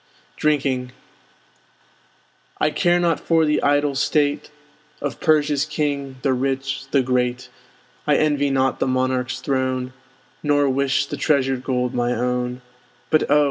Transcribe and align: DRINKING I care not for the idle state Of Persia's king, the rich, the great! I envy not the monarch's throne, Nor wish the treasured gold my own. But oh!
DRINKING 0.35 0.93
I 2.59 2.71
care 2.71 2.99
not 2.99 3.19
for 3.19 3.45
the 3.45 3.61
idle 3.61 3.93
state 3.93 4.49
Of 4.99 5.19
Persia's 5.19 5.63
king, 5.63 6.15
the 6.23 6.33
rich, 6.33 6.85
the 6.89 7.03
great! 7.03 7.49
I 8.07 8.15
envy 8.15 8.49
not 8.49 8.79
the 8.79 8.87
monarch's 8.87 9.41
throne, 9.41 9.93
Nor 10.41 10.67
wish 10.71 11.05
the 11.05 11.17
treasured 11.17 11.63
gold 11.63 11.93
my 11.93 12.13
own. 12.13 12.63
But 13.11 13.29
oh! 13.29 13.39